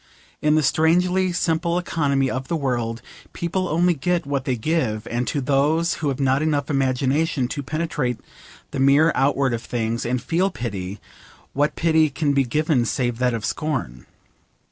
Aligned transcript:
In 0.41 0.55
the 0.55 0.63
strangely 0.63 1.31
simple 1.31 1.77
economy 1.77 2.27
of 2.27 2.47
the 2.47 2.55
world 2.55 3.03
people 3.33 3.67
only 3.67 3.93
get 3.93 4.25
what 4.25 4.45
they 4.45 4.55
give, 4.55 5.05
and 5.05 5.27
to 5.27 5.41
those 5.41 5.93
who 6.01 6.07
have 6.07 6.19
not 6.19 6.41
enough 6.41 6.71
imagination 6.71 7.47
to 7.49 7.61
penetrate 7.61 8.17
the 8.71 8.79
mere 8.79 9.11
outward 9.13 9.53
of 9.53 9.61
things, 9.61 10.03
and 10.03 10.19
feel 10.19 10.49
pity, 10.49 10.99
what 11.53 11.75
pity 11.75 12.09
can 12.09 12.33
be 12.33 12.43
given 12.43 12.83
save 12.83 13.19
that 13.19 13.35
of 13.35 13.45
scorn? 13.45 14.07